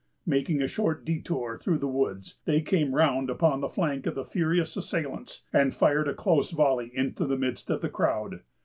Making 0.25 0.63
a 0.63 0.67
short 0.67 1.05
détour 1.05 1.61
through 1.61 1.77
the 1.77 1.87
woods, 1.87 2.37
they 2.45 2.59
came 2.59 2.95
round 2.95 3.29
upon 3.29 3.61
the 3.61 3.69
flank 3.69 4.07
of 4.07 4.15
the 4.15 4.25
furious 4.25 4.75
assailants, 4.75 5.43
and 5.53 5.75
fired 5.75 6.07
a 6.07 6.15
close 6.15 6.49
volley 6.49 6.89
into 6.95 7.27
the 7.27 7.37
midst 7.37 7.69
of 7.69 7.81
the 7.81 7.89
crowd. 7.89 8.39